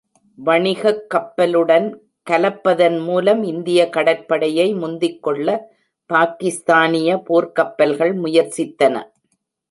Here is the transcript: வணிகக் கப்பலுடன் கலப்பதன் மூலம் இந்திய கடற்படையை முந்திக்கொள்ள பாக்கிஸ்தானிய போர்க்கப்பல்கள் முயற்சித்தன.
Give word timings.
வணிகக் 0.37 1.03
கப்பலுடன் 1.07 1.95
கலப்பதன் 2.29 3.03
மூலம் 3.03 3.43
இந்திய 3.43 3.89
கடற்படையை 3.89 4.73
முந்திக்கொள்ள 4.75 5.57
பாக்கிஸ்தானிய 6.13 7.21
போர்க்கப்பல்கள் 7.29 8.15
முயற்சித்தன. 8.23 9.03